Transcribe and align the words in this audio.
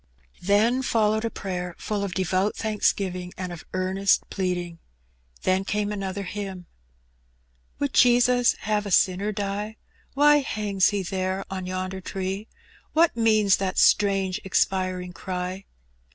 Then 0.41 0.81
followed 0.81 1.23
a 1.25 1.29
prayer 1.29 1.75
full 1.77 2.03
of 2.03 2.15
devout 2.15 2.55
thanksgiving 2.55 3.35
and 3.37 3.51
of 3.53 3.63
earnest 3.71 4.27
pleading. 4.31 4.79
Then 5.43 5.63
came 5.63 5.91
another 5.91 6.23
hymn 6.23 6.65
—''Would 7.77 7.93
Jesus 7.93 8.53
have 8.61 8.87
a 8.87 8.89
sinner 8.89 9.31
die? 9.31 9.77
Why 10.15 10.37
hangs 10.37 10.89
He 10.89 11.03
then 11.03 11.43
on 11.51 11.67
yonder 11.67 12.01
tree? 12.01 12.47
What 12.93 13.15
means 13.15 13.57
that 13.57 13.77
strange 13.77 14.41
expiring 14.43 15.13
cry? 15.13 15.65